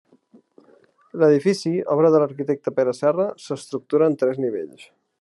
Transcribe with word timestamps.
L'edifici, 1.23 1.73
obra 1.97 2.11
de 2.15 2.23
l'arquitecte 2.23 2.75
Pere 2.81 2.97
Serra, 3.03 3.29
s'estructura 3.47 4.13
en 4.13 4.19
tres 4.25 4.45
nivells. 4.49 4.93